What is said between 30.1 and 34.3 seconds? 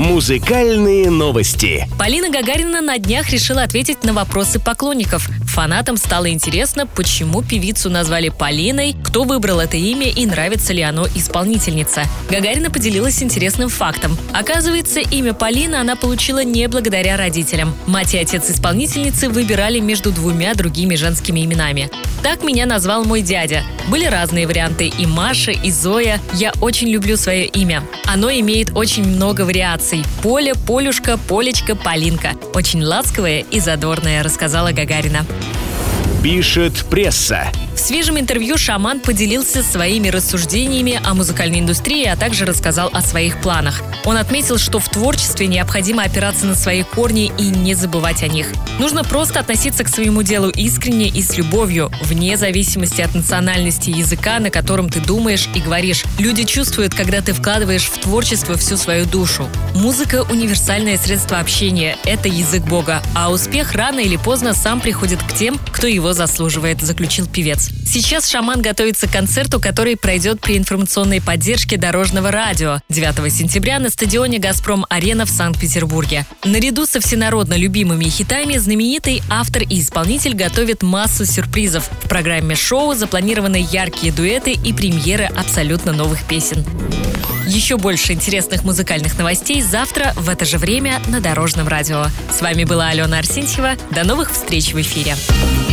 Поля, Полюшка, Полечка, Полинка. Очень ласковое и задорное,